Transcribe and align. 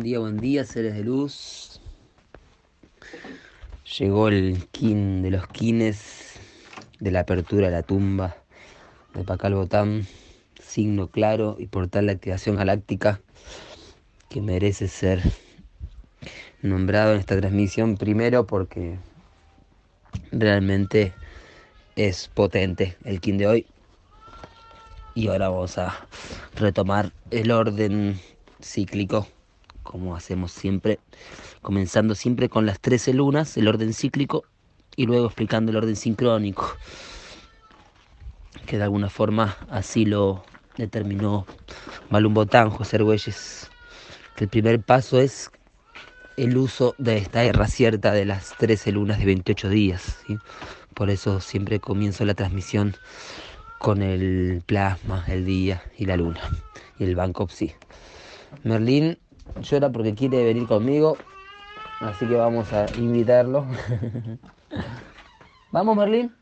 día, 0.00 0.64
seres 0.64 0.94
de 0.94 1.04
luz. 1.04 1.80
Llegó 3.98 4.28
el 4.28 4.66
kin 4.70 5.22
de 5.22 5.30
los 5.30 5.46
kines 5.48 6.34
de 6.98 7.10
la 7.10 7.20
apertura 7.20 7.66
de 7.66 7.72
la 7.72 7.82
tumba 7.82 8.36
de 9.14 9.24
Pacal 9.24 9.54
Botán, 9.54 10.06
signo 10.60 11.08
claro 11.08 11.56
y 11.58 11.66
portal 11.66 12.06
de 12.06 12.12
activación 12.12 12.56
galáctica 12.56 13.20
que 14.30 14.40
merece 14.40 14.88
ser 14.88 15.20
nombrado 16.62 17.12
en 17.12 17.20
esta 17.20 17.38
transmisión 17.38 17.96
primero 17.96 18.46
porque 18.46 18.96
realmente 20.30 21.12
es 21.96 22.28
potente 22.28 22.96
el 23.04 23.20
kin 23.20 23.36
de 23.36 23.46
hoy 23.46 23.66
y 25.14 25.28
ahora 25.28 25.50
vamos 25.50 25.76
a 25.76 26.06
retomar 26.54 27.12
el 27.30 27.50
orden 27.50 28.18
cíclico 28.62 29.26
como 29.92 30.16
hacemos 30.16 30.52
siempre, 30.52 30.98
comenzando 31.60 32.14
siempre 32.14 32.48
con 32.48 32.64
las 32.64 32.80
13 32.80 33.12
lunas, 33.12 33.58
el 33.58 33.68
orden 33.68 33.92
cíclico, 33.92 34.44
y 34.96 35.04
luego 35.04 35.26
explicando 35.26 35.70
el 35.70 35.76
orden 35.76 35.96
sincrónico, 35.96 36.66
que 38.64 38.78
de 38.78 38.84
alguna 38.84 39.10
forma 39.10 39.58
así 39.68 40.06
lo 40.06 40.44
determinó 40.78 41.46
Malumbotán, 42.08 42.70
José 42.70 42.96
Argüelles, 42.96 43.70
que 44.34 44.44
el 44.44 44.50
primer 44.50 44.80
paso 44.80 45.20
es 45.20 45.50
el 46.38 46.56
uso 46.56 46.94
de 46.96 47.18
esta 47.18 47.42
guerra 47.42 47.68
cierta 47.68 48.12
de 48.12 48.24
las 48.24 48.56
13 48.56 48.92
lunas 48.92 49.18
de 49.18 49.26
28 49.26 49.68
días. 49.68 50.20
Por 50.94 51.10
eso 51.10 51.40
siempre 51.40 51.80
comienzo 51.80 52.24
la 52.24 52.32
transmisión 52.32 52.96
con 53.78 54.00
el 54.00 54.62
plasma, 54.64 55.22
el 55.28 55.44
día 55.44 55.82
y 55.98 56.06
la 56.06 56.16
luna, 56.16 56.40
y 56.98 57.04
el 57.04 57.14
banco 57.14 57.46
sí. 57.50 57.74
Merlín 58.64 59.18
llora 59.60 59.90
porque 59.90 60.14
quiere 60.14 60.44
venir 60.44 60.66
conmigo, 60.66 61.16
así 62.00 62.26
que 62.26 62.34
vamos 62.34 62.72
a 62.72 62.86
invitarlo. 62.96 63.66
vamos, 65.72 65.96
Merlín. 65.96 66.34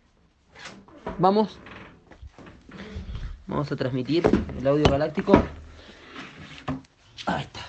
Vamos. 1.18 1.58
Vamos 3.46 3.70
a 3.72 3.76
transmitir 3.76 4.22
el 4.58 4.66
audio 4.66 4.84
galáctico. 4.84 5.32
Ahí 7.26 7.42
está. 7.42 7.60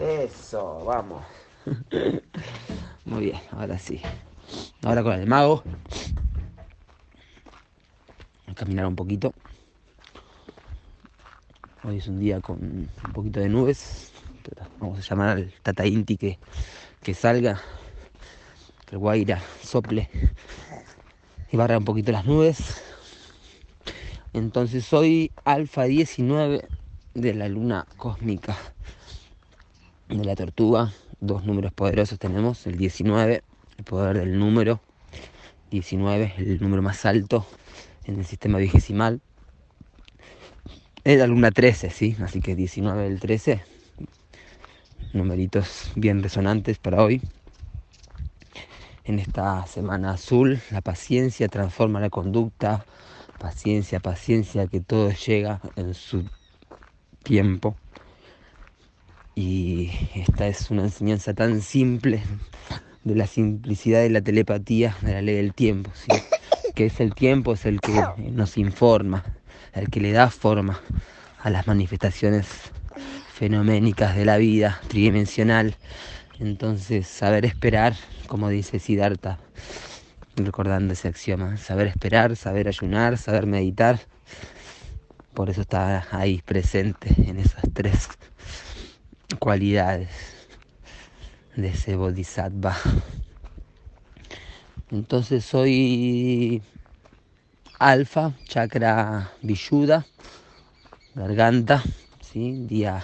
Eso, 0.00 0.84
vamos. 0.84 1.24
Muy 3.04 3.24
bien, 3.24 3.40
ahora 3.50 3.78
sí. 3.78 4.00
Ahora 4.82 5.02
con 5.02 5.12
el 5.12 5.26
mago. 5.26 5.62
A 8.46 8.54
caminar 8.54 8.86
un 8.86 8.96
poquito. 8.96 9.34
Hoy 11.82 11.96
es 11.96 12.08
un 12.08 12.20
día 12.20 12.40
con 12.40 12.58
un 12.58 13.12
poquito 13.12 13.40
de 13.40 13.48
nubes. 13.48 14.09
Vamos 14.78 14.98
a 14.98 15.02
llamar 15.02 15.28
al 15.30 15.52
Tata 15.62 15.86
Inti 15.86 16.16
que, 16.16 16.38
que 17.02 17.14
salga, 17.14 17.60
que 18.86 18.96
el 18.96 18.98
Guaira 18.98 19.42
sople 19.62 20.08
y 21.52 21.56
barra 21.56 21.78
un 21.78 21.84
poquito 21.84 22.12
las 22.12 22.26
nubes. 22.26 22.82
Entonces 24.32 24.84
soy 24.84 25.32
alfa 25.44 25.84
19 25.84 26.66
de 27.14 27.34
la 27.34 27.48
luna 27.48 27.86
cósmica 27.96 28.56
de 30.08 30.24
la 30.24 30.36
tortuga. 30.36 30.92
Dos 31.20 31.44
números 31.44 31.72
poderosos 31.72 32.18
tenemos, 32.18 32.66
el 32.66 32.78
19, 32.78 33.42
el 33.78 33.84
poder 33.84 34.18
del 34.18 34.38
número. 34.38 34.80
19 35.70 36.34
el 36.38 36.60
número 36.60 36.82
más 36.82 37.04
alto 37.06 37.46
en 38.04 38.18
el 38.18 38.24
sistema 38.24 38.58
vigesimal 38.58 39.20
es 41.04 41.18
la 41.18 41.26
luna 41.26 41.50
13, 41.50 41.90
¿sí? 41.90 42.16
Así 42.22 42.40
que 42.40 42.54
19 42.54 43.04
del 43.04 43.20
13. 43.20 43.62
Numeritos 45.12 45.90
bien 45.96 46.22
resonantes 46.22 46.78
para 46.78 47.02
hoy. 47.02 47.20
En 49.02 49.18
esta 49.18 49.66
semana 49.66 50.12
azul, 50.12 50.60
la 50.70 50.82
paciencia 50.82 51.48
transforma 51.48 51.98
la 51.98 52.10
conducta. 52.10 52.84
Paciencia, 53.40 53.98
paciencia, 53.98 54.68
que 54.68 54.80
todo 54.80 55.10
llega 55.10 55.60
en 55.74 55.94
su 55.94 56.24
tiempo. 57.24 57.74
Y 59.34 59.90
esta 60.14 60.46
es 60.46 60.70
una 60.70 60.82
enseñanza 60.82 61.34
tan 61.34 61.60
simple 61.60 62.22
de 63.02 63.14
la 63.16 63.26
simplicidad 63.26 64.02
de 64.02 64.10
la 64.10 64.20
telepatía, 64.20 64.96
de 65.00 65.14
la 65.14 65.22
ley 65.22 65.34
del 65.36 65.54
tiempo, 65.54 65.90
que 66.74 66.86
es 66.86 67.00
el 67.00 67.14
tiempo, 67.14 67.54
es 67.54 67.66
el 67.66 67.80
que 67.80 68.04
nos 68.30 68.56
informa, 68.58 69.24
el 69.72 69.88
que 69.90 70.00
le 70.00 70.12
da 70.12 70.30
forma 70.30 70.80
a 71.42 71.50
las 71.50 71.66
manifestaciones 71.66 72.46
fenoménicas 73.40 74.14
de 74.16 74.26
la 74.26 74.36
vida 74.36 74.82
tridimensional. 74.88 75.74
Entonces, 76.40 77.06
saber 77.06 77.46
esperar, 77.46 77.94
como 78.26 78.50
dice 78.50 78.78
Siddhartha, 78.78 79.38
recordando 80.36 80.92
ese 80.92 81.08
axioma, 81.08 81.56
saber 81.56 81.86
esperar, 81.86 82.36
saber 82.36 82.68
ayunar, 82.68 83.16
saber 83.16 83.46
meditar. 83.46 83.98
Por 85.32 85.48
eso 85.48 85.62
está 85.62 86.06
ahí 86.10 86.42
presente 86.44 87.14
en 87.16 87.38
esas 87.38 87.62
tres 87.72 88.10
cualidades 89.38 90.10
de 91.56 91.68
ese 91.68 91.96
bodhisattva. 91.96 92.76
Entonces 94.90 95.46
soy 95.46 96.60
alfa, 97.78 98.34
chakra 98.44 99.32
vishuda, 99.40 100.04
garganta, 101.14 101.82
¿sí? 102.20 102.66
día 102.66 103.02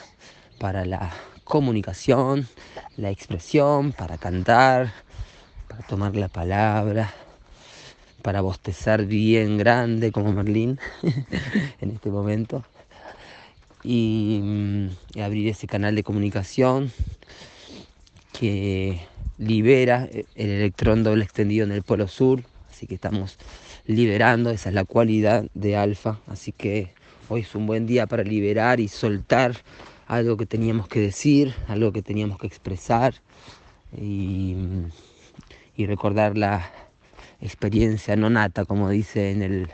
para 0.59 0.85
la 0.85 1.13
comunicación, 1.45 2.49
la 2.97 3.11
expresión, 3.11 3.93
para 3.93 4.19
cantar, 4.19 4.93
para 5.69 5.83
tomar 5.87 6.17
la 6.17 6.29
palabra, 6.29 7.13
para 8.23 8.41
bostezar 8.41 9.05
bien 9.07 9.59
grande 9.59 10.11
como 10.13 10.33
Merlín 10.33 10.79
en 11.81 11.91
este 11.91 12.11
momento. 12.11 12.65
Y, 13.85 14.89
y 15.15 15.21
abrir 15.21 15.49
ese 15.49 15.69
canal 15.69 15.95
de 15.95 16.03
comunicación 16.03 16.91
que 18.33 19.01
libera 19.39 20.09
el 20.35 20.51
electrón 20.51 21.05
doble 21.05 21.25
extendido 21.25 21.65
en 21.65 21.73
el 21.73 21.83
polo 21.83 22.09
sur, 22.09 22.43
así 22.71 22.87
que 22.87 22.95
estamos 22.97 23.39
liberando, 23.87 24.51
esa 24.51 24.71
es 24.71 24.75
la 24.75 24.85
cualidad 24.85 25.45
de 25.55 25.77
alfa, 25.77 26.19
así 26.27 26.53
que 26.53 26.91
hoy 27.29 27.43
es 27.43 27.55
un 27.55 27.67
buen 27.67 27.87
día 27.87 28.07
para 28.07 28.25
liberar 28.25 28.81
y 28.81 28.89
soltar 28.89 29.55
algo 30.07 30.37
que 30.37 30.47
teníamos 30.47 30.89
que 30.89 31.01
decir, 31.01 31.55
algo 31.69 31.93
que 31.93 32.03
teníamos 32.03 32.39
que 32.39 32.47
expresar 32.47 33.15
y, 33.97 34.57
recordar 35.79 36.39
la 36.39 36.71
experiencia 37.41 38.17
no 38.17 38.31
nata, 38.31 38.65
como 38.65 38.89
dice 38.89 39.31
en 39.31 39.43
el, 39.43 39.69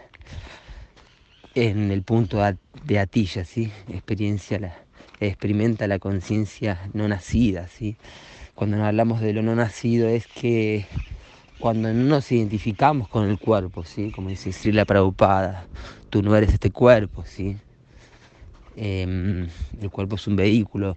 en 1.55 1.91
el 1.91 2.03
punto 2.03 2.39
de 2.85 2.99
Atilla, 2.99 3.45
¿sí? 3.45 3.71
experiencia, 3.89 4.59
la, 4.59 4.75
experimenta 5.21 5.87
la 5.87 5.99
conciencia 5.99 6.81
no 6.93 7.07
nacida. 7.07 7.69
¿sí? 7.69 7.97
Cuando 8.55 8.83
hablamos 8.83 9.21
de 9.21 9.33
lo 9.33 9.43
no 9.43 9.55
nacido 9.55 10.09
es 10.09 10.27
que 10.27 10.87
cuando 11.61 11.93
no 11.93 12.05
nos 12.05 12.33
identificamos 12.33 13.09
con 13.09 13.29
el 13.29 13.39
cuerpo, 13.39 13.85
¿sí? 13.85 14.11
como 14.11 14.31
dice 14.31 14.53
Srila 14.53 14.85
Prabhupada, 14.85 15.67
tú 16.11 16.23
no 16.23 16.35
eres 16.35 16.55
este 16.55 16.71
cuerpo, 16.71 17.25
¿sí? 17.25 17.57
Em, 18.77 19.49
el 19.81 19.91
cuerpo 19.91 20.17
es 20.17 20.27
un 20.27 20.37
vehículo 20.37 20.97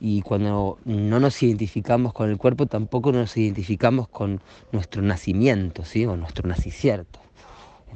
y 0.00 0.22
cuando 0.22 0.78
no 0.84 1.18
nos 1.18 1.42
identificamos 1.42 2.12
con 2.12 2.30
el 2.30 2.36
cuerpo 2.36 2.66
tampoco 2.66 3.12
nos 3.12 3.36
identificamos 3.36 4.08
con 4.08 4.40
nuestro 4.72 5.02
nacimiento, 5.02 5.84
¿sí? 5.84 6.06
o 6.06 6.16
nuestro 6.16 6.48
nacicierto. 6.48 7.20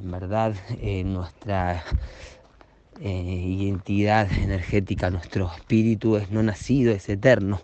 En 0.00 0.10
verdad, 0.10 0.54
eh, 0.80 1.04
nuestra 1.04 1.84
eh, 3.00 3.10
identidad 3.12 4.30
energética, 4.32 5.10
nuestro 5.10 5.50
espíritu 5.54 6.16
es 6.16 6.30
no 6.30 6.42
nacido, 6.42 6.92
es 6.92 7.08
eterno, 7.08 7.60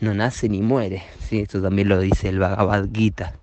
no 0.00 0.14
nace 0.14 0.48
ni 0.48 0.62
muere. 0.62 1.02
¿sí? 1.28 1.40
Esto 1.40 1.62
también 1.62 1.88
lo 1.88 2.00
dice 2.00 2.28
el 2.28 2.38
Bhagavad 2.38 2.88
Gita. 2.92 3.34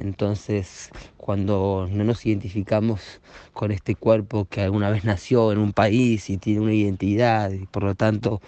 Entonces, 0.00 0.90
cuando 1.18 1.86
no 1.90 2.04
nos 2.04 2.24
identificamos 2.24 3.20
con 3.52 3.70
este 3.70 3.94
cuerpo 3.94 4.46
que 4.46 4.62
alguna 4.62 4.88
vez 4.90 5.04
nació 5.04 5.52
en 5.52 5.58
un 5.58 5.72
país 5.72 6.30
y 6.30 6.38
tiene 6.38 6.60
una 6.60 6.72
identidad 6.72 7.50
y 7.52 7.66
por 7.66 7.84
lo 7.84 7.94
tanto 7.94 8.40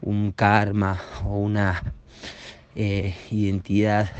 un 0.00 0.30
karma 0.30 1.00
o 1.24 1.36
una 1.38 1.94
eh, 2.76 3.16
identidad 3.30 4.10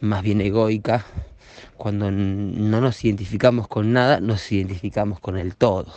más 0.00 0.22
bien 0.22 0.40
egoica, 0.40 1.06
cuando 1.76 2.10
no 2.10 2.80
nos 2.80 3.04
identificamos 3.04 3.68
con 3.68 3.92
nada, 3.92 4.20
nos 4.20 4.50
identificamos 4.50 5.20
con 5.20 5.38
el 5.38 5.54
todo. 5.54 5.92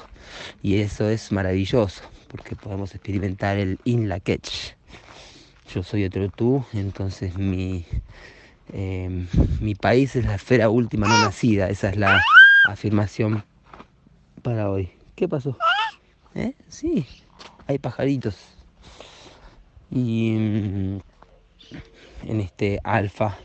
Y 0.61 0.77
eso 0.77 1.09
es 1.09 1.31
maravilloso, 1.31 2.03
porque 2.27 2.55
podemos 2.55 2.93
experimentar 2.93 3.57
el 3.57 3.79
in 3.83 4.09
la 4.09 4.19
catch. 4.19 4.75
Yo 5.73 5.81
soy 5.81 6.05
otro 6.05 6.29
tú, 6.29 6.63
entonces 6.73 7.37
mi 7.37 7.85
Em, 8.71 9.27
mi 9.59 9.75
país 9.75 10.15
es 10.15 10.25
la 10.25 10.35
esfera 10.35 10.69
última 10.69 11.07
no 11.07 11.19
nacida, 11.19 11.69
esa 11.69 11.89
es 11.89 11.97
la 11.97 12.21
afirmación 12.67 13.43
para 14.41 14.69
hoy. 14.69 14.89
¿Qué 15.15 15.27
pasó? 15.27 15.57
¿Eh? 16.33 16.53
Sí, 16.67 17.05
hay 17.67 17.77
pajaritos. 17.77 18.35
y 19.91 20.31
mm, 20.31 20.99
en 22.27 22.39
este 22.41 22.79
alfa 22.83 23.37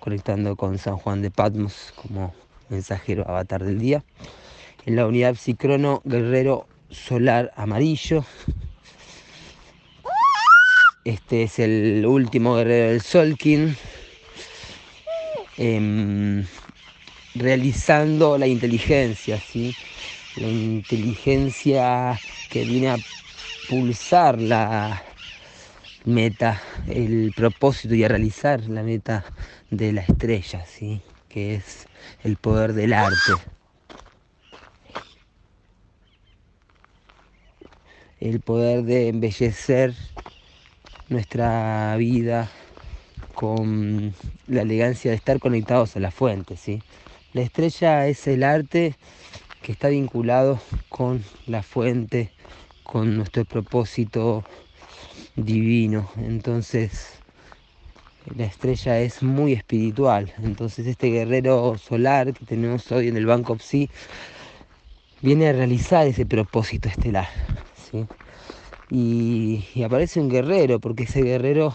conectando 0.00 0.56
con 0.56 0.78
San 0.78 0.96
Juan 0.96 1.22
de 1.22 1.30
Patmos 1.30 1.92
como 1.94 2.34
mensajero 2.68 3.28
avatar 3.28 3.62
del 3.62 3.78
día. 3.78 4.04
En 4.84 4.96
la 4.96 5.06
unidad 5.06 5.36
Psicrono 5.36 6.02
Guerrero 6.04 6.66
Solar 6.90 7.52
Amarillo. 7.54 8.24
Este 11.04 11.44
es 11.44 11.58
el 11.60 12.04
último 12.04 12.56
guerrero 12.56 12.90
del 12.90 13.00
Solkin. 13.00 13.76
Em, 15.64 16.44
realizando 17.36 18.36
la 18.36 18.48
inteligencia, 18.48 19.38
¿sí? 19.38 19.76
La 20.34 20.48
inteligencia 20.48 22.20
que 22.48 22.64
viene 22.64 22.88
a 22.88 23.00
pulsar 23.68 24.40
la 24.40 25.04
meta, 26.04 26.60
el 26.88 27.30
propósito 27.32 27.94
y 27.94 28.02
a 28.02 28.08
realizar 28.08 28.64
la 28.64 28.82
meta 28.82 29.24
de 29.70 29.92
la 29.92 30.00
estrella, 30.00 30.66
¿sí? 30.66 31.00
que 31.28 31.54
es 31.54 31.86
el 32.24 32.38
poder 32.38 32.72
del 32.72 32.92
arte. 32.92 33.36
El 38.18 38.40
poder 38.40 38.82
de 38.82 39.06
embellecer 39.06 39.94
nuestra 41.08 41.94
vida 41.98 42.50
con 43.42 44.14
la 44.46 44.62
elegancia 44.62 45.10
de 45.10 45.16
estar 45.16 45.40
conectados 45.40 45.96
a 45.96 45.98
la 45.98 46.12
fuente. 46.12 46.56
¿sí? 46.56 46.80
La 47.32 47.42
estrella 47.42 48.06
es 48.06 48.28
el 48.28 48.44
arte 48.44 48.94
que 49.62 49.72
está 49.72 49.88
vinculado 49.88 50.60
con 50.88 51.24
la 51.48 51.64
fuente, 51.64 52.30
con 52.84 53.16
nuestro 53.16 53.44
propósito 53.44 54.44
divino. 55.34 56.08
Entonces, 56.18 57.14
la 58.36 58.44
estrella 58.44 59.00
es 59.00 59.24
muy 59.24 59.54
espiritual. 59.54 60.32
Entonces 60.44 60.86
este 60.86 61.08
guerrero 61.08 61.76
solar 61.78 62.32
que 62.34 62.44
tenemos 62.44 62.92
hoy 62.92 63.08
en 63.08 63.16
el 63.16 63.26
Banco 63.26 63.58
Psi 63.58 63.90
viene 65.20 65.48
a 65.48 65.52
realizar 65.52 66.06
ese 66.06 66.26
propósito 66.26 66.88
estelar. 66.88 67.26
Y, 68.88 69.64
y, 69.74 69.82
aparece 69.82 70.20
un 70.20 70.28
guerrero, 70.28 70.78
porque 70.78 71.04
ese 71.04 71.22
guerrero 71.22 71.74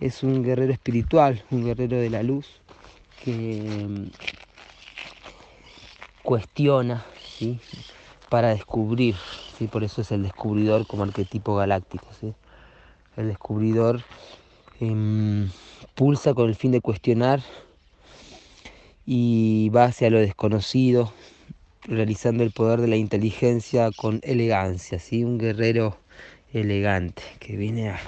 es 0.00 0.22
un 0.22 0.42
guerrero 0.42 0.72
espiritual, 0.72 1.44
un 1.50 1.64
guerrero 1.64 1.96
de 1.96 2.10
la 2.10 2.22
luz 2.22 2.60
que 3.18 3.86
mm, 3.88 4.06
cuestiona 6.22 7.04
¿sí? 7.38 7.60
para 8.28 8.50
descubrir. 8.50 9.16
¿sí? 9.58 9.68
Por 9.68 9.84
eso 9.84 10.00
es 10.00 10.10
el 10.12 10.22
descubridor 10.22 10.86
como 10.86 11.02
arquetipo 11.02 11.54
galáctico. 11.56 12.06
¿sí? 12.18 12.34
El 13.16 13.28
descubridor 13.28 14.04
Em, 14.80 15.50
pulsa 15.94 16.32
con 16.32 16.48
el 16.48 16.54
fin 16.54 16.72
de 16.72 16.80
cuestionar 16.80 17.42
y 19.04 19.68
va 19.76 19.84
hacia 19.84 20.08
lo 20.08 20.18
desconocido, 20.18 21.12
realizando 21.84 22.44
el 22.44 22.50
poder 22.50 22.80
de 22.80 22.88
la 22.88 22.96
inteligencia 22.96 23.90
con 23.92 24.20
elegancia, 24.22 24.98
¿sí? 24.98 25.22
un 25.22 25.36
guerrero 25.36 25.98
elegante 26.54 27.22
que 27.40 27.56
viene 27.58 27.90
a, 27.90 28.00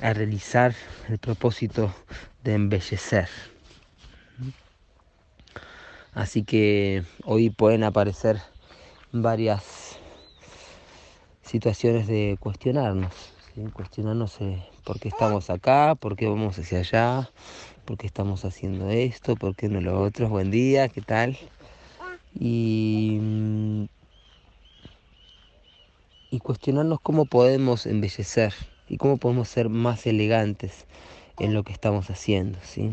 a 0.00 0.12
realizar 0.12 0.74
el 1.08 1.18
propósito 1.18 1.94
de 2.42 2.54
embellecer. 2.54 3.28
Así 6.14 6.44
que 6.44 7.04
hoy 7.24 7.50
pueden 7.50 7.84
aparecer 7.84 8.42
varias 9.12 9.98
situaciones 11.42 12.06
de 12.06 12.36
cuestionarnos, 12.38 13.12
cuestionarnos 13.72 14.40
eh, 14.40 14.62
por 14.84 15.00
qué 15.00 15.08
estamos 15.08 15.48
acá, 15.50 15.94
por 15.94 16.16
qué 16.16 16.28
vamos 16.28 16.58
hacia 16.58 16.80
allá, 16.80 17.30
por 17.84 17.96
qué 17.96 18.06
estamos 18.06 18.44
haciendo 18.44 18.90
esto, 18.90 19.36
por 19.36 19.54
qué 19.54 19.68
no 19.68 19.80
lo 19.80 20.00
otro, 20.00 20.28
buen 20.28 20.50
día, 20.50 20.88
¿qué 20.88 21.00
tal? 21.00 21.38
Y, 22.34 23.20
y 26.30 26.38
cuestionarnos 26.40 27.00
cómo 27.00 27.26
podemos 27.26 27.86
embellecer 27.86 28.54
y 28.92 28.98
cómo 28.98 29.16
podemos 29.16 29.48
ser 29.48 29.70
más 29.70 30.06
elegantes 30.06 30.84
en 31.38 31.54
lo 31.54 31.64
que 31.64 31.72
estamos 31.72 32.10
haciendo, 32.10 32.58
¿sí? 32.62 32.92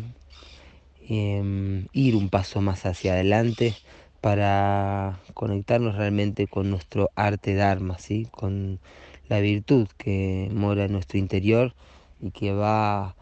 Em, 1.09 1.87
ir 1.91 2.15
un 2.15 2.29
paso 2.29 2.61
más 2.61 2.85
hacia 2.85 3.13
adelante 3.13 3.75
para 4.21 5.19
conectarnos 5.33 5.95
realmente 5.95 6.47
con 6.47 6.69
nuestro 6.69 7.09
arte 7.15 7.53
Dharma, 7.53 7.99
¿sí? 7.99 8.27
con 8.31 8.79
la 9.27 9.41
virtud 9.41 9.89
que 9.97 10.49
mora 10.53 10.85
en 10.85 10.93
nuestro 10.93 11.19
interior 11.19 11.75
y 12.21 12.31
que 12.31 12.53
va 12.53 13.15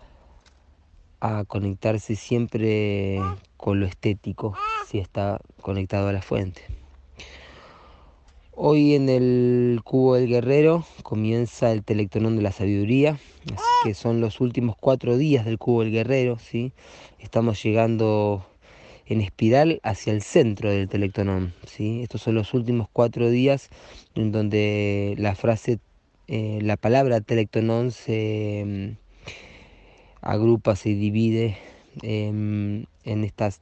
a 1.20 1.46
conectarse 1.46 2.16
siempre 2.16 3.22
con 3.58 3.80
lo 3.80 3.88
estético 3.88 4.56
si 4.88 5.00
está 5.00 5.40
conectado 5.62 6.10
a 6.10 6.14
la 6.14 6.22
fuente. 6.22 6.62
Hoy 8.60 8.96
en 8.96 9.08
el 9.08 9.82
cubo 9.84 10.16
del 10.16 10.28
guerrero 10.28 10.84
comienza 11.04 11.72
el 11.72 11.84
telectonón 11.84 12.38
de 12.38 12.42
la 12.42 12.52
sabiduría, 12.52 13.20
así 13.46 13.64
que 13.84 13.94
son 13.94 14.20
los 14.20 14.42
últimos 14.42 14.76
cuatro 14.76 15.16
días 15.16 15.46
del 15.46 15.60
cubo 15.60 15.84
del 15.84 15.92
guerrero, 15.92 16.40
¿sí? 16.40 16.74
Estamos 17.20 17.62
llegando 17.62 18.48
en 19.06 19.22
espiral 19.22 19.80
hacia 19.84 20.12
el 20.12 20.24
centro 20.24 20.72
del 20.72 20.90
telectonón, 20.90 21.54
¿sí? 21.68 22.02
Estos 22.02 22.24
son 22.24 22.34
los 22.34 22.56
últimos 22.56 22.88
cuatro 22.92 23.30
días 23.30 23.70
en 24.16 24.32
donde 24.32 25.14
la 25.20 25.36
frase 25.36 25.78
eh, 26.28 26.58
la 26.64 26.78
palabra 26.78 27.22
telectonón 27.22 27.92
se 27.92 28.64
mm, 28.66 28.98
agrupa, 30.22 30.76
se 30.76 30.90
divide 30.96 31.60
em, 32.02 32.86
en 33.04 33.24
estas 33.24 33.60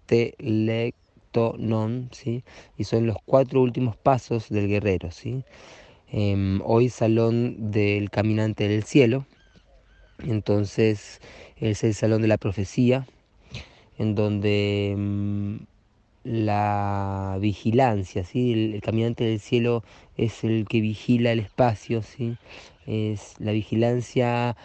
telectonon, 1.36 2.10
¿sí? 2.12 2.44
y 2.78 2.84
son 2.86 3.08
los 3.08 3.18
cuatro 3.26 3.62
últimos 3.62 3.96
pasos 3.96 4.50
del 4.50 4.68
guerrero. 4.68 5.12
¿sí? 5.12 5.44
Em, 6.12 6.62
hoy 6.64 6.90
salón 6.90 7.72
del 7.72 8.10
caminante 8.10 8.68
del 8.68 8.84
cielo, 8.84 9.26
entonces 10.20 11.22
es 11.58 11.84
el 11.84 11.94
salón 11.94 12.22
de 12.22 12.28
la 12.28 12.38
profecía, 12.38 13.06
en 13.98 14.16
donde 14.16 14.96
mm, 14.98 15.56
la 16.24 17.38
vigilancia, 17.40 18.24
¿sí? 18.24 18.74
El, 18.74 18.82
caminante 18.82 19.26
del 19.26 19.40
cielo 19.40 19.84
es 20.18 20.44
el 20.44 20.66
que 20.68 20.82
vigila 20.82 21.32
el 21.32 21.40
espacio, 21.40 22.02
¿sí? 22.02 22.38
Es 22.88 23.36
la 23.40 23.52
vigilancia 23.52 24.56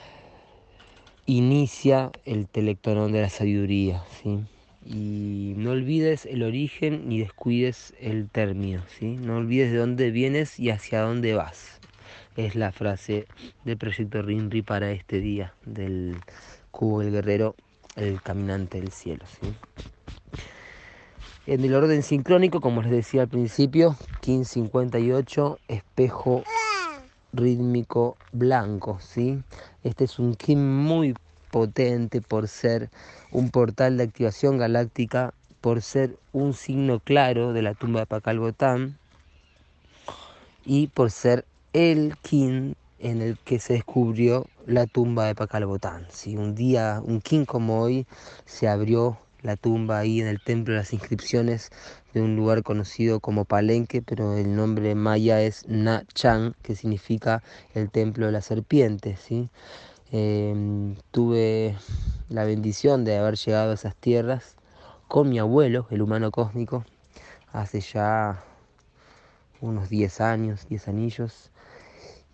inicia 1.27 2.11
el 2.25 2.49
telectonón 2.49 3.13
de 3.13 3.23
la 3.23 3.29
sabiduría, 3.29 4.03
¿sí? 4.23 4.41
Y 4.85 5.55
no 5.57 5.73
olvides 5.73 6.25
el 6.27 6.43
origen 6.43 7.09
ni 7.09 7.21
descuides 7.21 7.95
el 8.01 8.29
término, 8.29 8.83
¿sí? 8.99 9.17
No 9.17 9.37
olvides 9.37 9.73
de 9.73 9.79
dónde 9.79 10.11
vienes 10.11 10.59
y 10.59 10.71
hacia 10.71 11.03
dónde 11.03 11.35
vas. 11.35 11.81
Es 12.37 12.55
la 12.55 12.73
frase 12.73 13.27
del 13.65 13.77
proyecto 13.77 14.23
RINRI 14.23 14.63
para 14.63 14.91
este 14.93 15.21
día 15.21 15.55
del 15.67 16.17
Cubo 16.71 17.01
del 17.01 17.13
Guerrero, 17.13 17.55
el 17.97 18.23
caminante 18.23 18.81
del 18.81 18.93
cielo, 18.93 19.25
¿sí? 19.41 19.53
En 21.47 21.65
el 21.65 21.75
orden 21.75 22.03
sincrónico, 22.03 22.61
como 22.61 22.81
les 22.83 22.91
decía 22.93 23.23
al 23.23 23.29
principio, 23.29 23.97
1558, 24.23 25.59
espejo 25.69 26.45
rítmico 27.33 28.17
blanco, 28.33 28.99
¿sí? 29.01 29.43
Este 29.83 30.05
es 30.05 30.19
un 30.19 30.35
Kim 30.35 30.61
muy 30.61 31.15
potente 31.51 32.21
por 32.21 32.49
ser 32.49 32.91
un 33.31 33.51
portal 33.51 33.97
de 33.97 34.05
activación 34.05 34.59
galáctica, 34.59 35.35
por 35.61 35.83
ser 35.83 36.17
un 36.33 36.55
signo 36.55 37.01
claro 37.01 37.53
de 37.53 37.63
la 37.63 37.75
tumba 37.75 38.01
de 38.01 38.07
Pacalbotán 38.07 38.97
y 40.65 40.87
por 40.89 41.11
ser 41.11 41.45
el 41.73 42.17
Kim 42.23 42.75
en 42.99 43.23
el 43.23 43.39
que 43.39 43.59
se 43.59 43.75
descubrió 43.75 44.47
la 44.67 44.87
tumba 44.87 45.27
de 45.27 45.35
Pacalbotán. 45.35 46.07
¿sí? 46.11 46.37
Un 46.37 46.55
día, 46.55 47.01
un 47.05 47.21
Kim 47.21 47.45
como 47.45 47.81
hoy, 47.83 48.07
se 48.47 48.69
abrió 48.69 49.19
la 49.43 49.57
tumba 49.57 49.99
ahí 49.99 50.21
en 50.21 50.27
el 50.27 50.41
templo 50.41 50.75
de 50.75 50.81
las 50.81 50.93
inscripciones 50.93 51.71
de 52.13 52.21
un 52.21 52.37
lugar 52.37 52.63
conocido 52.63 53.21
como 53.21 53.45
Palenque, 53.45 54.03
pero 54.03 54.37
el 54.37 54.55
nombre 54.55 54.95
maya 54.95 55.41
es 55.43 55.67
Na 55.67 56.05
Chan, 56.15 56.55
que 56.63 56.75
significa 56.75 57.43
el 57.75 57.91
templo 57.91 58.27
de 58.27 58.33
la 58.33 58.43
serpiente. 58.43 59.17
¿sí? 59.17 59.49
Em, 60.13 60.97
tuve 61.13 61.77
la 62.29 62.45
bendición 62.45 63.05
de 63.05 63.17
haber 63.17 63.37
llegado 63.37 63.71
a 63.71 63.75
esas 63.75 63.95
tierras 63.95 64.57
con 65.07 65.29
mi 65.29 65.39
abuelo, 65.39 65.87
el 65.91 66.03
humano 66.03 66.33
cósmico, 66.33 66.85
hace 67.53 67.81
ya 67.81 68.43
unos 69.61 69.89
10 69.89 70.21
años, 70.21 70.67
10 70.69 70.89
anillos. 70.89 71.51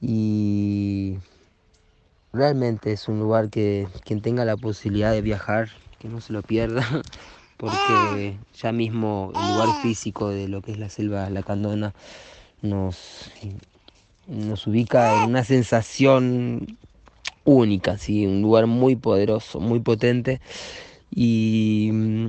Y 0.00 1.18
realmente 2.32 2.92
es 2.92 3.08
un 3.08 3.18
lugar 3.18 3.50
que 3.50 3.88
quien 4.04 4.22
tenga 4.22 4.46
la 4.46 4.56
posibilidad 4.56 5.12
de 5.12 5.20
viajar 5.20 5.68
que 5.98 6.08
no 6.08 6.22
se 6.22 6.32
lo 6.32 6.42
pierda, 6.42 6.82
porque 7.58 8.38
ya 8.54 8.72
mismo 8.72 9.32
el 9.34 9.54
lugar 9.54 9.82
físico 9.82 10.30
de 10.30 10.48
lo 10.48 10.62
que 10.62 10.72
es 10.72 10.78
la 10.78 10.88
selva 10.88 11.28
la 11.30 11.42
candona 11.42 11.94
nos, 12.62 13.30
nos 14.26 14.66
ubica 14.66 15.22
en 15.22 15.30
una 15.30 15.44
sensación 15.44 16.78
única, 17.46 17.96
¿sí? 17.96 18.26
un 18.26 18.42
lugar 18.42 18.66
muy 18.66 18.96
poderoso, 18.96 19.60
muy 19.60 19.80
potente. 19.80 20.40
Y 21.10 21.90
mm, 21.92 22.28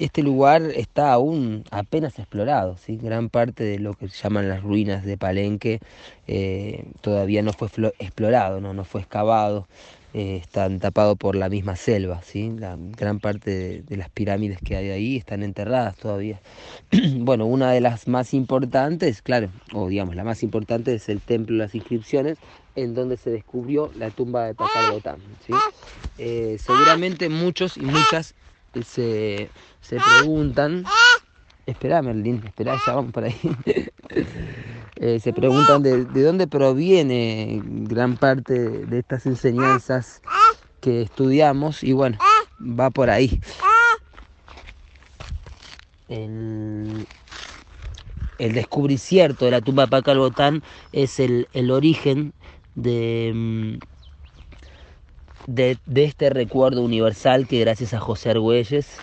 este 0.00 0.22
lugar 0.22 0.62
está 0.74 1.12
aún 1.12 1.64
apenas 1.70 2.18
explorado, 2.18 2.76
¿sí? 2.78 2.96
gran 2.96 3.28
parte 3.28 3.62
de 3.64 3.78
lo 3.78 3.94
que 3.94 4.08
llaman 4.08 4.48
las 4.48 4.62
ruinas 4.62 5.04
de 5.04 5.18
Palenque 5.18 5.80
eh, 6.26 6.84
todavía 7.02 7.42
no 7.42 7.52
fue 7.52 7.68
explorado, 7.98 8.60
no, 8.60 8.72
no 8.74 8.84
fue 8.84 9.02
excavado, 9.02 9.68
eh, 10.12 10.40
están 10.42 10.80
tapados 10.80 11.16
por 11.16 11.36
la 11.36 11.48
misma 11.48 11.76
selva, 11.76 12.20
¿sí? 12.22 12.52
la 12.58 12.76
gran 12.76 13.20
parte 13.20 13.82
de, 13.82 13.96
las 13.96 14.10
pirámides 14.10 14.58
que 14.60 14.74
hay 14.74 14.90
ahí 14.90 15.16
están 15.16 15.44
enterradas 15.44 15.96
todavía. 15.96 16.40
bueno, 17.18 17.46
una 17.46 17.70
de 17.70 17.80
las 17.80 18.08
más 18.08 18.34
importantes, 18.34 19.22
claro, 19.22 19.50
o 19.72 19.88
digamos 19.88 20.16
la 20.16 20.24
más 20.24 20.42
importante 20.42 20.94
es 20.94 21.08
el 21.08 21.20
Templo 21.20 21.54
de 21.54 21.62
las 21.62 21.74
Inscripciones, 21.76 22.38
en 22.74 22.94
donde 22.94 23.16
se 23.16 23.30
descubrió 23.30 23.92
la 23.96 24.10
tumba 24.10 24.46
de 24.46 24.54
Botán. 24.90 25.18
¿sí? 25.46 25.52
Eh, 26.18 26.56
seguramente 26.58 27.28
muchos 27.28 27.76
y 27.76 27.82
muchas 27.82 28.34
se, 28.84 29.48
se 29.80 29.96
preguntan, 29.96 30.84
espera 31.66 32.02
Merlin, 32.02 32.42
espera, 32.44 32.76
ya 32.84 32.94
vamos 32.94 33.12
por 33.12 33.24
ahí. 33.24 33.36
Eh, 35.02 35.18
se 35.18 35.32
preguntan 35.32 35.82
de, 35.82 36.04
dónde 36.04 36.46
proviene 36.46 37.62
gran 37.64 38.18
parte 38.18 38.52
de, 38.52 38.98
estas 38.98 39.24
enseñanzas 39.24 40.20
que 40.82 41.00
estudiamos 41.00 41.82
y 41.82 41.94
bueno, 41.94 42.18
va 42.60 42.90
por 42.90 43.08
ahí. 43.08 43.40
El, 46.08 47.06
el 48.38 48.52
descubricierto 48.52 49.46
de 49.46 49.52
la 49.52 49.62
tumba 49.62 49.84
de 49.84 49.88
Pacal 49.88 50.18
Botán 50.18 50.62
es 50.92 51.18
el, 51.18 51.48
el 51.54 51.70
origen 51.70 52.34
de, 52.74 53.32
mm, 53.34 53.78
de, 55.46 55.78
este 55.94 56.28
recuerdo 56.28 56.82
universal 56.82 57.48
que 57.48 57.60
gracias 57.60 57.94
a 57.94 58.00
José 58.00 58.32
Argüelles 58.32 58.98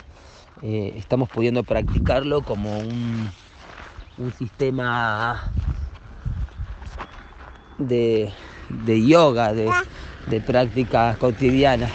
eh, 0.61 0.93
estamos 0.95 1.27
pudiendo 1.29 1.63
practicarlo 1.63 2.43
como 2.43 2.77
un, 2.77 3.31
un 4.19 4.33
sistema 4.33 5.51
de, 7.77 8.31
yoga, 9.07 9.53
de, 9.53 9.69
de 10.27 10.41
práctica 10.41 11.15
cotidiana. 11.19 11.89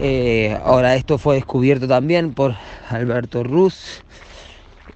Eh, 0.00 0.58
ahora 0.64 0.94
esto 0.96 1.18
fue 1.18 1.34
descubierto 1.36 1.86
también 1.86 2.32
por 2.32 2.54
Alberto 2.88 3.42
Ruz, 3.42 4.02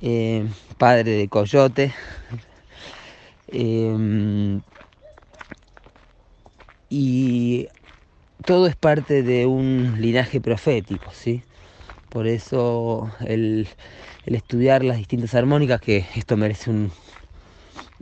eh, 0.01 0.47
padre 0.79 1.13
de 1.13 1.29
Coyote. 1.29 1.93
Eh, 3.49 4.61
y 6.89 7.69
todo 8.45 8.67
es 8.67 8.77
parte 8.77 9.23
de 9.23 9.47
un 9.47 9.97
linaje 10.01 10.41
profético, 10.41 11.11
¿sí? 11.13 11.43
Por 12.09 12.27
eso 12.27 13.11
el, 13.27 13.67
el 14.27 14.35
estudiar 14.35 14.85
las 14.85 14.99
distintas 14.99 15.35
armónicas, 15.35 15.81
que 15.81 16.07
esto 16.15 16.37
merece 16.37 16.71
un, 16.71 16.93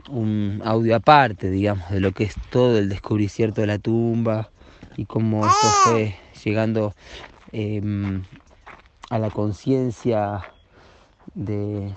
un 0.09 0.61
audio 0.63 0.95
aparte, 0.95 1.49
digamos, 1.49 1.89
de 1.89 1.99
lo 1.99 2.11
que 2.11 2.25
es 2.25 2.35
todo 2.49 2.77
el 2.77 2.89
descubrimiento 2.89 3.61
de 3.61 3.67
la 3.67 3.79
tumba 3.79 4.49
y 4.97 5.05
cómo 5.05 5.45
esto 5.45 5.67
fue 5.83 6.15
llegando 6.43 6.93
em, 7.51 8.23
a 9.09 9.19
la 9.19 9.29
conciencia 9.29 10.43
de, 11.33 11.93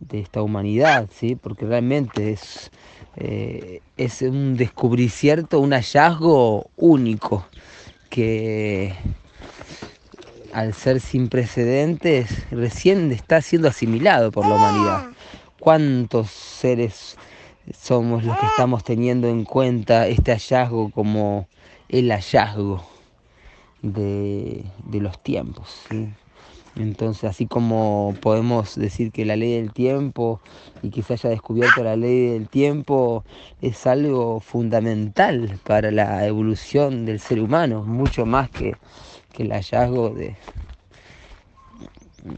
de 0.00 0.20
esta 0.20 0.42
humanidad, 0.42 1.08
¿sí? 1.12 1.36
porque 1.36 1.66
realmente 1.66 2.32
es, 2.32 2.70
eh, 3.16 3.80
es 3.96 4.22
un 4.22 4.56
descubrimiento, 4.56 5.60
un 5.60 5.72
hallazgo 5.72 6.70
único 6.76 7.46
que 8.08 8.94
al 10.52 10.72
ser 10.72 11.00
sin 11.00 11.28
precedentes 11.28 12.50
recién 12.50 13.12
está 13.12 13.42
siendo 13.42 13.68
asimilado 13.68 14.32
por 14.32 14.46
la 14.46 14.54
humanidad 14.54 15.16
cuántos 15.58 16.30
seres 16.30 17.16
somos 17.78 18.24
los 18.24 18.38
que 18.38 18.46
estamos 18.46 18.84
teniendo 18.84 19.28
en 19.28 19.44
cuenta 19.44 20.06
este 20.06 20.32
hallazgo 20.32 20.90
como 20.90 21.48
el 21.88 22.10
hallazgo 22.10 22.84
de, 23.82 24.64
los 24.92 25.22
tiempos. 25.22 25.84
Entonces, 26.76 27.24
así 27.24 27.46
como 27.46 28.14
podemos 28.20 28.76
decir 28.76 29.10
que 29.10 29.24
la 29.24 29.36
ley 29.36 29.54
del 29.54 29.72
tiempo 29.72 30.40
y 30.82 30.90
que 30.90 31.02
se 31.02 31.14
haya 31.14 31.30
descubierto 31.30 31.82
la 31.82 31.96
ley 31.96 32.28
del 32.28 32.48
tiempo 32.48 33.24
es 33.62 33.86
algo 33.86 34.40
fundamental 34.40 35.58
para 35.64 35.90
la 35.90 36.26
evolución 36.26 37.06
del 37.06 37.18
ser 37.18 37.40
humano, 37.40 37.82
mucho 37.82 38.26
más 38.26 38.50
que, 38.50 38.76
que 39.32 39.44
el 39.44 39.52
hallazgo 39.52 40.10
de, 40.10 40.36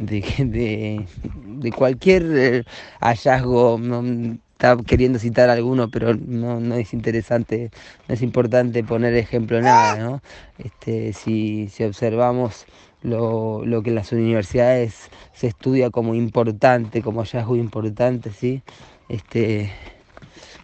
de, 0.00 1.06
de, 1.44 1.72
cualquier 1.72 2.24
eh, 2.36 2.64
hallazgo, 3.00 3.78
no, 3.80 4.38
estaba 4.52 4.82
queriendo 4.82 5.18
citar 5.18 5.50
alguno, 5.50 5.88
pero 5.88 6.14
no, 6.14 6.60
no 6.60 6.74
es 6.74 6.92
interesante, 6.92 7.70
no 8.08 8.14
es 8.14 8.22
importante 8.22 8.82
poner 8.84 9.14
ejemplo 9.14 9.60
nada, 9.60 9.98
¿no? 9.98 10.22
Este, 10.58 11.12
si, 11.12 11.68
si 11.68 11.84
observamos 11.84 12.66
lo, 13.02 13.64
lo, 13.64 13.82
que 13.82 13.90
en 13.90 13.96
las 13.96 14.10
universidades 14.12 15.10
se 15.32 15.46
estudia 15.46 15.90
como 15.90 16.14
importante, 16.14 17.02
como 17.02 17.20
hallazgo 17.20 17.56
importante, 17.56 18.30
¿sí? 18.32 18.62
Este, 19.08 19.70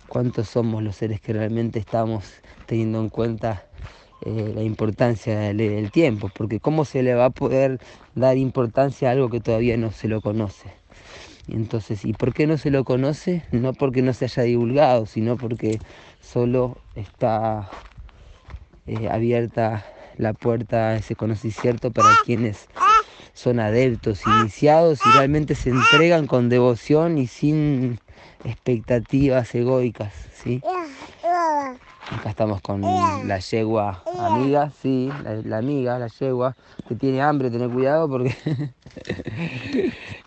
¿Cuántos 0.09 0.49
somos 0.49 0.83
los 0.83 0.97
seres 0.97 1.21
que 1.21 1.33
realmente 1.33 1.79
estamos 1.79 2.25
teniendo 2.67 3.01
en 3.01 3.09
cuenta 3.09 3.65
eh, 4.27 4.53
la 4.55 4.63
importancia 4.63 5.39
del 5.39 5.91
tiempo, 5.91 6.31
porque 6.35 6.59
cómo 6.59 6.85
se 6.85 7.03
le 7.03 7.15
va 7.15 7.27
a 7.27 7.31
poder 7.31 7.79
dar 8.15 8.37
importancia 8.39 9.09
a 9.09 9.13
algo 9.13 9.29
que 9.29 9.41
todavía 9.41 9.77
no 9.77 9.93
se 9.93 10.09
lo 10.09 10.21
conoce. 10.21 10.71
Entonces, 11.49 12.05
¿y 12.07 12.15
por 12.15 12.33
qué 12.33 12.47
no 12.47 12.57
se 12.57 12.71
lo 12.71 12.85
conoce? 12.85 13.43
No 13.53 13.75
porque 13.75 14.01
no 14.01 14.15
se 14.15 14.25
haya 14.25 14.45
divulgado, 14.45 15.05
sino 15.05 15.37
porque 15.37 15.79
solo 16.23 16.79
está 16.97 17.69
eh, 18.87 19.09
abierta 19.11 19.85
la 20.17 20.33
puerta 20.33 20.91
a 20.91 20.97
ese 20.97 21.17
conocimiento 21.17 21.91
para 21.91 22.17
quienes 22.25 22.67
son 23.35 23.61
adeptos, 23.61 24.27
iniciados 24.27 25.01
y 25.05 25.11
realmente 25.11 25.55
se 25.55 25.71
entregan 25.71 26.27
con 26.27 26.49
devoción 26.49 27.19
y 27.19 27.27
sin 27.27 27.99
expectativas 28.45 29.55
egoicas, 29.55 30.15
¿sí? 30.43 30.63
Acá 32.11 32.31
estamos 32.31 32.61
con 32.61 32.83
la 32.83 33.39
yegua 33.39 34.03
amiga, 34.19 34.71
sí, 34.83 35.11
la, 35.45 35.59
amiga, 35.59 35.99
la 35.99 36.09
yegua, 36.09 36.55
que 36.87 36.95
tiene 36.95 37.23
hambre, 37.23 37.51
tener 37.51 37.71
cuidado 37.71 38.09
porque 38.09 38.35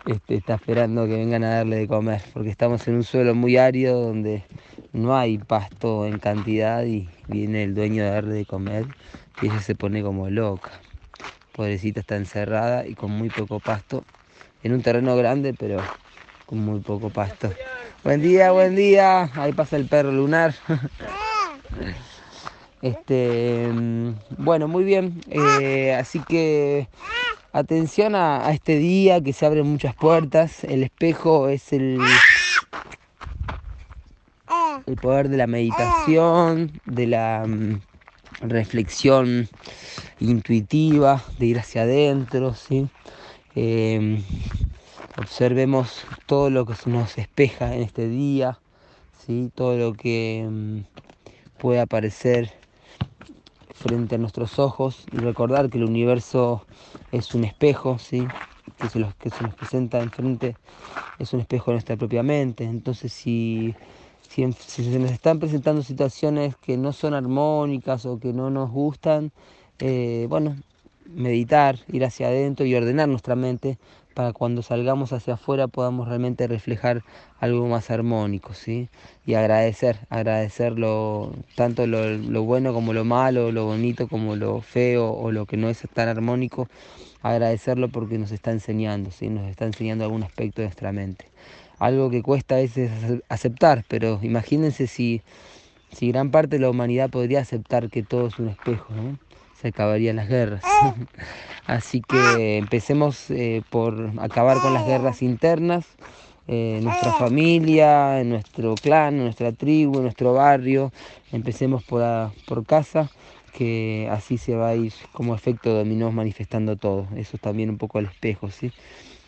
este, 0.06 0.34
está 0.34 0.54
esperando 0.54 1.06
que 1.06 1.16
vengan 1.16 1.44
a 1.44 1.56
darle 1.56 1.76
de 1.76 1.88
comer, 1.88 2.20
porque 2.32 2.50
estamos 2.50 2.86
en 2.88 2.96
un 2.96 3.04
suelo 3.04 3.34
muy 3.34 3.56
árido 3.56 4.00
donde 4.00 4.44
no 4.92 5.16
hay 5.16 5.38
pasto 5.38 6.04
en 6.06 6.18
cantidad 6.18 6.84
y 6.84 7.08
viene 7.28 7.62
el 7.62 7.74
dueño 7.74 8.02
a 8.02 8.10
darle 8.10 8.34
de 8.34 8.44
comer 8.44 8.86
y 9.40 9.46
ella 9.46 9.60
se 9.60 9.74
pone 9.74 10.02
como 10.02 10.28
loca. 10.30 10.72
Pobrecita 11.54 12.00
está 12.00 12.16
encerrada 12.16 12.86
y 12.86 12.94
con 12.94 13.10
muy 13.12 13.30
poco 13.30 13.60
pasto, 13.60 14.04
en 14.62 14.72
un 14.72 14.82
terreno 14.82 15.16
grande, 15.16 15.54
pero 15.54 15.80
con 16.46 16.58
muy 16.58 16.80
poco 16.80 17.10
pasto. 17.10 17.52
Buen 18.04 18.22
día, 18.22 18.52
buen 18.52 18.74
día. 18.74 19.30
Ahí 19.34 19.52
pasa 19.52 19.76
el 19.76 19.86
perro 19.86 20.12
lunar. 20.12 20.54
Este, 22.80 23.70
bueno, 24.36 24.68
muy 24.68 24.84
bien. 24.84 25.20
Eh, 25.30 25.94
así 25.94 26.20
que 26.28 26.88
atención 27.52 28.14
a, 28.14 28.50
este 28.52 28.78
día 28.78 29.20
que 29.20 29.32
se 29.32 29.46
abren 29.46 29.66
muchas 29.66 29.94
puertas. 29.94 30.64
El 30.64 30.82
espejo 30.84 31.48
es 31.48 31.72
el, 31.72 32.00
el 34.86 34.96
poder 34.96 35.28
de 35.28 35.36
la 35.36 35.46
meditación, 35.46 36.72
de 36.84 37.06
la 37.06 37.44
mm, 37.46 37.80
reflexión 38.42 39.48
intuitiva, 40.20 41.22
de 41.38 41.46
ir 41.46 41.58
hacia 41.58 41.82
adentro, 41.82 42.54
¿sí? 42.54 42.88
Em, 43.54 44.22
observemos 45.20 46.04
todo 46.26 46.48
lo 46.48 46.64
que 46.64 46.74
nos 46.86 47.18
espeja 47.18 47.74
en 47.74 47.82
este 47.82 48.08
día, 48.08 48.60
¿sí? 49.26 49.50
todo 49.54 49.76
lo 49.76 49.94
que 49.94 50.46
mm, 50.48 50.78
puede 51.58 51.80
aparecer 51.80 52.52
frente 53.74 54.16
a 54.16 54.18
nuestros 54.18 54.58
ojos 54.58 55.04
y 55.12 55.18
recordar 55.18 55.70
que 55.70 55.78
el 55.78 55.84
universo 55.84 56.66
es 57.12 57.34
un 57.34 57.44
espejo, 57.44 57.98
¿sí? 57.98 58.26
que, 58.78 58.88
se, 58.88 59.04
que 59.18 59.30
se 59.30 59.42
nos 59.42 59.54
presenta 59.54 60.00
enfrente 60.00 60.56
es 61.18 61.32
un 61.32 61.40
espejo 61.40 61.70
de 61.70 61.76
nuestra 61.76 61.96
propia 61.96 62.22
mente. 62.22 62.64
Entonces 62.64 63.12
si, 63.12 63.74
si, 64.28 64.52
se 64.52 64.98
nos 64.98 65.10
están 65.10 65.38
presentando 65.38 65.82
situaciones 65.82 66.56
que 66.56 66.76
no 66.76 66.92
son 66.92 67.14
armónicas 67.14 68.06
o 68.06 68.18
que 68.18 68.32
no 68.32 68.50
nos 68.50 68.70
gustan, 68.70 69.32
eh, 69.78 70.26
bueno, 70.28 70.56
meditar, 71.06 71.78
ir 71.88 72.04
hacia 72.04 72.28
adentro 72.28 72.66
y 72.66 72.74
ordenar 72.74 73.08
nuestra 73.08 73.34
mente 73.34 73.78
para 74.18 74.32
cuando 74.32 74.62
salgamos 74.62 75.12
hacia 75.12 75.34
afuera 75.34 75.68
podamos 75.68 76.08
realmente 76.08 76.48
reflejar 76.48 77.04
algo 77.38 77.68
más 77.68 77.88
armónico, 77.88 78.52
¿sí? 78.52 78.88
Y 79.24 79.34
agradecer, 79.34 80.00
agradecerlo 80.10 81.32
tanto 81.54 81.86
lo, 81.86 82.04
lo, 82.10 82.42
bueno 82.42 82.74
como 82.74 82.92
lo 82.92 83.04
malo, 83.04 83.52
lo 83.52 83.66
bonito 83.66 84.08
como 84.08 84.34
lo 84.34 84.60
feo 84.60 85.12
o 85.12 85.30
lo 85.30 85.46
que 85.46 85.56
no 85.56 85.68
es 85.68 85.86
tan 85.94 86.08
armónico, 86.08 86.68
agradecerlo 87.22 87.90
porque 87.90 88.18
nos 88.18 88.32
está 88.32 88.50
enseñando, 88.50 89.12
¿sí? 89.12 89.28
Nos 89.28 89.48
está 89.48 89.66
enseñando 89.66 90.02
algún 90.02 90.24
aspecto 90.24 90.62
de 90.62 90.66
nuestra 90.66 90.90
mente. 90.90 91.26
Algo 91.78 92.10
que 92.10 92.20
cuesta 92.20 92.56
a 92.56 92.58
veces 92.58 92.90
aceptar, 93.28 93.84
pero 93.86 94.18
imagínense 94.22 94.88
si, 94.88 95.22
si 95.92 96.08
gran 96.08 96.32
parte 96.32 96.56
de 96.56 96.62
la 96.62 96.70
humanidad 96.70 97.08
podría 97.08 97.38
aceptar 97.38 97.88
que 97.88 98.02
todo 98.02 98.26
es 98.26 98.38
un 98.40 98.48
espejo, 98.48 98.92
¿no? 98.92 99.27
Se 99.60 99.68
acabarían 99.68 100.16
las 100.16 100.28
guerras. 100.28 100.62
Así 101.66 102.00
que 102.00 102.58
empecemos 102.58 103.30
eh, 103.30 103.62
por 103.70 104.12
acabar 104.18 104.58
con 104.60 104.72
las 104.72 104.86
guerras 104.86 105.22
internas, 105.22 105.84
eh, 106.46 106.76
en 106.78 106.84
nuestra 106.84 107.12
familia, 107.12 108.20
en 108.20 108.30
nuestro 108.30 108.74
clan, 108.76 109.16
en 109.16 109.24
nuestra 109.24 109.52
tribu, 109.52 109.98
en 109.98 110.04
nuestro 110.04 110.32
barrio. 110.32 110.92
Empecemos 111.32 111.82
por, 111.82 112.02
por 112.46 112.64
casa, 112.64 113.10
que 113.52 114.08
así 114.10 114.38
se 114.38 114.54
va 114.54 114.68
a 114.68 114.76
ir 114.76 114.92
como 115.12 115.34
efecto 115.34 115.74
dominó 115.74 116.10
manifestando 116.10 116.76
todo. 116.76 117.06
Eso 117.16 117.36
es 117.36 117.40
también 117.40 117.68
un 117.68 117.76
poco 117.76 117.98
el 117.98 118.06
espejo, 118.06 118.50
¿sí? 118.50 118.72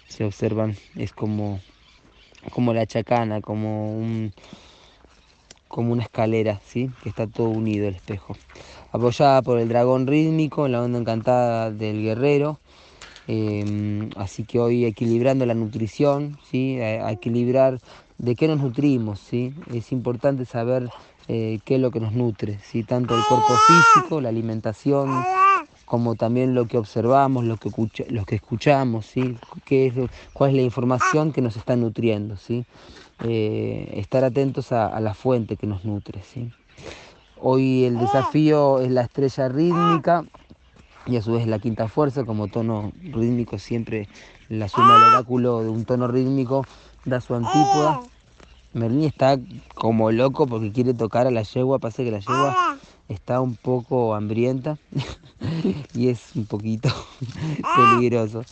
Se 0.09 0.25
observan, 0.25 0.77
es 0.97 1.13
como, 1.13 1.61
como 2.51 2.73
la 2.73 2.87
chacana, 2.87 3.41
como 3.41 3.95
un 3.97 4.33
como 5.71 5.93
una 5.93 6.03
escalera, 6.03 6.61
¿sí? 6.67 6.91
que 7.01 7.09
está 7.09 7.29
todo 7.29 7.49
unido 7.49 7.87
el 7.87 7.95
espejo. 7.95 8.37
Apoyada 8.93 9.43
por 9.43 9.59
el 9.59 9.69
dragón 9.69 10.07
rítmico 10.07 10.67
la 10.67 10.83
onda 10.83 10.99
encantada 10.99 11.71
del 11.71 12.03
guerrero. 12.03 12.59
Em, 13.29 14.11
así 14.17 14.43
que 14.45 14.59
hoy 14.59 14.85
equilibrando 14.85 15.47
la 15.47 15.55
nutrición, 15.55 16.39
¿sí? 16.51 16.81
a, 16.81 17.13
equilibrar 17.13 17.79
de 18.19 18.35
qué 18.35 18.49
nos 18.49 18.59
nutrimos. 18.59 19.21
¿sí? 19.21 19.55
Es 19.73 19.93
importante 19.93 20.45
saber 20.45 20.89
eh, 21.29 21.61
qué 21.65 21.77
es 21.77 21.81
lo 21.81 21.93
que 21.93 22.01
nos 22.01 22.13
nutre, 22.13 22.59
¿sí? 22.65 22.83
tanto 22.83 23.17
el 23.17 23.23
cuerpo 23.29 23.55
físico, 23.69 24.21
la 24.21 24.31
alimentación, 24.31 25.25
como 25.85 26.17
también 26.17 26.55
lo 26.55 26.67
que 26.67 26.77
observamos, 26.77 27.45
lo 27.45 27.57
que, 27.57 28.35
escuchamos, 28.35 29.07
¿sí? 29.07 29.37
¿Qué 29.65 29.87
es 29.87 29.95
cuál 30.33 30.51
es 30.51 30.57
la 30.57 30.63
información 30.63 31.33
que 31.33 31.41
nos 31.41 31.57
está 31.57 31.77
nutriendo. 31.77 32.37
¿sí? 32.37 32.65
Eh, 33.25 33.93
estar 33.95 34.25
atentos 34.25 34.73
a, 34.73 34.99
la 35.01 35.15
fuente 35.15 35.57
que 35.57 35.67
nos 35.67 35.85
nutre. 35.85 36.23
¿sí? 36.23 36.51
Hoy 37.43 37.85
el 37.85 37.99
desafío 37.99 38.81
es 38.81 38.91
la 38.91 39.03
estrella 39.03 39.49
rítmica 39.49 40.25
y 41.07 41.17
a 41.17 41.23
su 41.23 41.33
vez 41.33 41.47
la 41.47 41.59
quinta 41.59 41.89
fuerza, 41.89 42.25
como 42.25 42.49
tono 42.49 42.93
rítmico 43.03 43.59
siempre 43.59 44.09
la 44.49 44.69
suma 44.69 44.95
del 44.95 45.15
oráculo 45.15 45.63
de 45.63 45.71
un 45.71 45.85
tono 45.85 46.07
rítmico 46.07 46.67
da 47.05 47.21
su 47.21 47.35
antípoda. 47.35 48.03
Merlín 48.73 49.05
está 49.05 49.39
como 49.75 50.13
loco 50.13 50.47
porque 50.47 50.71
quiere 50.71 50.95
tocar 50.95 51.27
a 51.27 51.31
la 51.31 51.43
yegua, 51.43 51.79
pasa 51.79 52.05
que 52.05 52.11
la 52.11 52.21
yegua 52.21 52.79
está 53.09 53.41
un 53.41 53.57
poco 53.57 54.15
hambrienta 54.15 54.77
y 55.95 56.09
es 56.09 56.37
un 56.37 56.47
poquito 56.47 56.91
peligroso. 57.77 58.43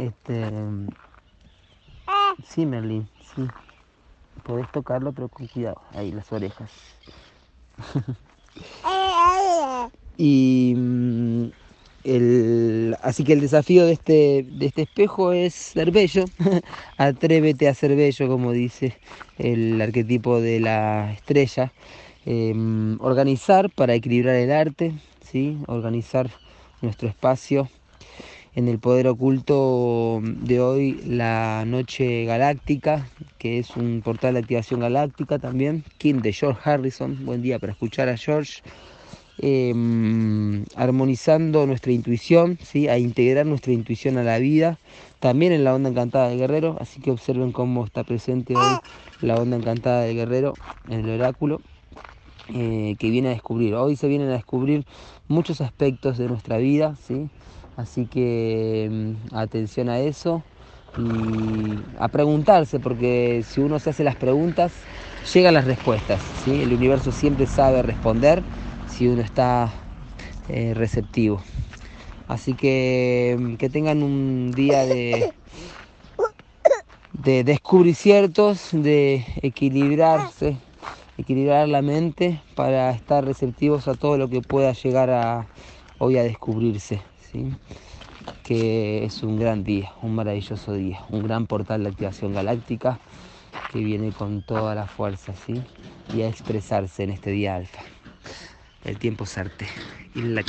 Este, 0.00 0.50
sí, 2.48 2.66
Merlín, 2.66 3.08
sí 3.34 3.46
podés 4.46 4.70
tocarlo, 4.70 5.12
pero 5.12 5.28
con 5.28 5.46
cuidado. 5.46 5.80
Ahí, 5.92 6.12
las 6.12 6.32
orejas. 6.32 6.70
Y 10.16 10.74
mm, 10.76 11.44
el, 12.04 12.96
así 13.02 13.24
que 13.24 13.32
el 13.32 13.40
desafío 13.40 13.84
de 13.84 13.92
este, 13.92 14.46
de 14.48 14.66
este 14.66 14.82
espejo 14.82 15.32
es 15.32 15.54
ser 15.54 15.90
bello. 15.90 16.24
Atrévete 16.96 17.68
a 17.68 17.74
ser 17.74 17.96
bello, 17.96 18.28
como 18.28 18.52
dice 18.52 18.96
el 19.38 19.80
arquetipo 19.80 20.40
de 20.40 20.60
la 20.60 21.12
estrella. 21.12 21.72
Em, 22.24 23.00
organizar 23.00 23.70
para 23.70 23.94
equilibrar 23.94 24.34
el 24.34 24.50
arte, 24.50 24.92
¿sí? 25.20 25.58
organizar 25.68 26.28
nuestro 26.82 27.08
espacio 27.08 27.68
en 28.56 28.68
el 28.68 28.78
poder 28.78 29.06
oculto 29.06 30.20
de 30.22 30.60
hoy 30.60 31.02
la 31.06 31.64
noche 31.66 32.24
galáctica, 32.24 33.06
que 33.36 33.58
es 33.58 33.76
un 33.76 34.00
portal 34.02 34.32
de 34.32 34.40
activación 34.40 34.80
galáctica 34.80 35.38
también, 35.38 35.84
King 35.98 36.22
de 36.22 36.32
George 36.32 36.58
Harrison, 36.64 37.18
buen 37.26 37.42
día 37.42 37.58
para 37.58 37.72
escuchar 37.72 38.08
a 38.08 38.16
George, 38.16 38.62
em, 39.38 40.64
armonizando 40.74 41.66
nuestra 41.66 41.92
intuición, 41.92 42.58
¿sí? 42.62 42.88
a 42.88 42.96
integrar 42.96 43.44
nuestra 43.44 43.74
intuición 43.74 44.16
a 44.16 44.22
la 44.22 44.38
vida, 44.38 44.78
también 45.20 45.52
en 45.52 45.62
la 45.62 45.74
onda 45.74 45.90
encantada 45.90 46.30
del 46.30 46.38
guerrero, 46.38 46.78
así 46.80 46.98
que 47.02 47.10
observen 47.10 47.52
cómo 47.52 47.84
está 47.84 48.04
presente 48.04 48.54
hoy 48.56 48.78
la 49.20 49.34
onda 49.34 49.58
encantada 49.58 50.00
del 50.00 50.16
guerrero 50.16 50.54
en 50.88 51.00
el 51.00 51.10
oráculo. 51.10 51.60
Eh, 52.54 52.94
que 53.00 53.10
viene 53.10 53.26
a 53.26 53.32
descubrir. 53.32 53.74
Hoy 53.74 53.96
se 53.96 54.06
vienen 54.06 54.28
a 54.28 54.34
descubrir 54.34 54.86
muchos 55.26 55.60
aspectos 55.60 56.16
de 56.16 56.28
nuestra 56.28 56.58
vida, 56.58 56.94
¿sí? 57.04 57.28
Así 57.76 58.06
que 58.06 58.88
mm, 58.90 59.34
atención 59.36 59.88
a 59.88 60.00
eso 60.00 60.42
y 60.96 61.84
a 61.98 62.08
preguntarse, 62.08 62.80
porque 62.80 63.42
si 63.46 63.60
uno 63.60 63.78
se 63.78 63.90
hace 63.90 64.02
las 64.02 64.16
preguntas, 64.16 64.72
llegan 65.34 65.54
las 65.54 65.66
respuestas. 65.66 66.22
¿sí? 66.22 66.62
El 66.62 66.72
universo 66.72 67.12
siempre 67.12 67.46
sabe 67.46 67.82
responder 67.82 68.42
si 68.86 69.08
uno 69.08 69.20
está 69.20 69.74
eh, 70.48 70.72
receptivo. 70.74 71.42
Así 72.28 72.54
que 72.54 73.36
mm, 73.38 73.54
que 73.56 73.68
tengan 73.68 74.02
un 74.02 74.52
día 74.54 74.86
de, 74.86 75.34
de 77.12 77.44
descubriciertos, 77.44 78.70
de 78.72 79.22
equilibrarse, 79.42 80.56
equilibrar 81.18 81.68
la 81.68 81.82
mente 81.82 82.40
para 82.54 82.90
estar 82.92 83.24
receptivos 83.24 83.86
a 83.86 83.94
todo 83.94 84.16
lo 84.16 84.30
que 84.30 84.40
pueda 84.40 84.72
llegar 84.72 85.10
a 85.10 85.46
hoy 85.98 86.16
a 86.16 86.22
descubrirse 86.22 87.02
que 88.42 89.04
es 89.04 89.22
un 89.22 89.38
gran 89.38 89.64
día, 89.64 89.92
un 90.02 90.14
maravilloso 90.14 90.72
día, 90.72 91.00
un 91.10 91.22
gran 91.22 91.46
portal 91.46 91.82
de 91.82 91.90
activación 91.90 92.34
galáctica 92.34 92.98
que 93.72 93.80
viene 93.80 94.12
con 94.12 94.42
toda 94.42 94.74
la 94.74 94.86
fuerza 94.86 95.32
y 96.14 96.22
a 96.22 96.28
expresarse 96.28 97.04
en 97.04 97.10
este 97.10 97.30
día 97.30 97.56
alfa. 97.56 97.82
El 98.84 98.98
tiempo 98.98 99.24
es 99.24 99.36
arte. 99.36 99.66
Y 100.14 100.22
la 100.22 100.42